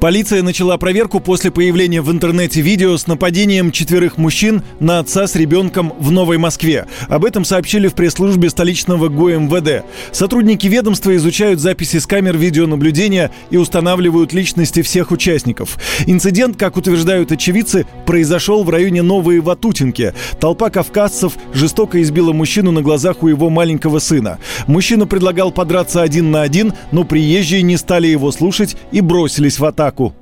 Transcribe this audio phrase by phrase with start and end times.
[0.00, 5.34] Полиция начала проверку после появления в интернете видео с нападением четверых мужчин на отца с
[5.34, 6.86] ребенком в Новой Москве.
[7.08, 9.84] Об этом сообщили в пресс-службе столичного ГУМВД.
[10.12, 15.76] Сотрудники ведомства изучают записи с камер видеонаблюдения и устанавливают личности всех участников.
[16.06, 20.14] Инцидент, как утверждают очевидцы, произошел в районе Новые Ватутинки.
[20.38, 24.38] Толпа кавказцев жестоко избила мужчину на глазах у его маленького сына.
[24.68, 29.64] Мужчина предлагал подраться один на один, но приезжие не стали его слушать и бросились в
[29.64, 30.12] атаку атаку.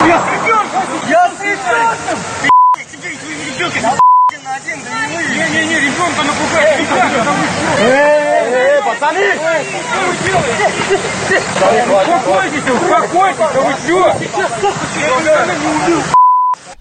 [0.00, 0.82] Я с ребенком!
[1.08, 2.18] Я с ребенком!
[5.34, 7.84] Не-не-не, ребенка напугать нельзя, это вы что?
[7.84, 9.26] Эй, пацаны!
[12.04, 14.00] Успокойтесь, успокойтесь, вы что?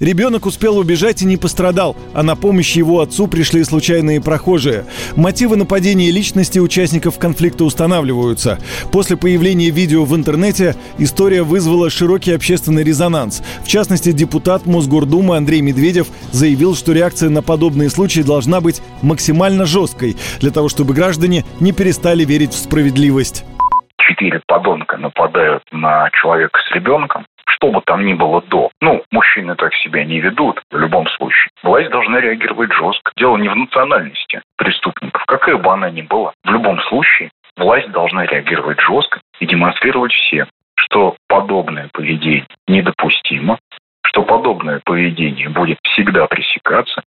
[0.03, 4.83] Ребенок успел убежать и не пострадал, а на помощь его отцу пришли случайные прохожие.
[5.16, 8.59] Мотивы нападения личности участников конфликта устанавливаются.
[8.91, 13.41] После появления видео в интернете история вызвала широкий общественный резонанс.
[13.63, 19.66] В частности, депутат Мосгордумы Андрей Медведев заявил, что реакция на подобные случаи должна быть максимально
[19.66, 23.45] жесткой, для того, чтобы граждане не перестали верить в справедливость
[24.04, 28.70] четыре подонка нападают на человека с ребенком, что бы там ни было до.
[28.82, 31.50] Ну, мужчины так себя не ведут в любом случае.
[31.62, 33.12] Власть должна реагировать жестко.
[33.18, 36.34] Дело не в национальности преступников, какая бы она ни была.
[36.44, 43.59] В любом случае власть должна реагировать жестко и демонстрировать всем, что подобное поведение недопустимо,
[44.06, 47.02] что подобное поведение будет всегда пресекаться,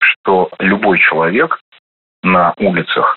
[0.00, 1.60] что любой человек
[2.22, 3.16] на улицах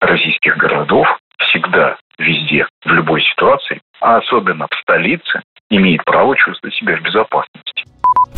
[0.00, 6.96] российских городов всегда, везде, в любой ситуации, а особенно в столице, имеет право чувствовать себя
[6.96, 7.84] в безопасности.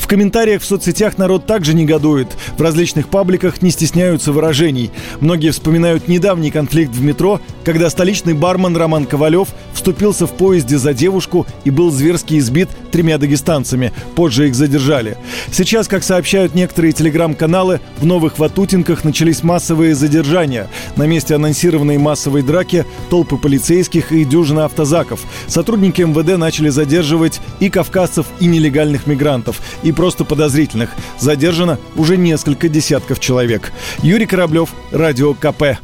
[0.01, 2.27] В комментариях в соцсетях народ также негодует.
[2.57, 4.91] В различных пабликах не стесняются выражений.
[5.21, 10.94] Многие вспоминают недавний конфликт в метро, когда столичный бармен Роман Ковалев вступился в поезде за
[10.94, 13.93] девушку и был зверски избит тремя дагестанцами.
[14.17, 15.17] Позже их задержали.
[15.53, 20.69] Сейчас, как сообщают некоторые телеграм-каналы, в Новых Ватутинках начались массовые задержания.
[20.97, 25.21] На месте анонсированной массовой драки толпы полицейских и дюжина автозаков.
[25.47, 30.91] Сотрудники МВД начали задерживать и кавказцев, и нелегальных мигрантов, и просто подозрительных.
[31.19, 33.72] Задержано уже несколько десятков человек.
[34.03, 35.78] Юрий Кораблев, Радио КП.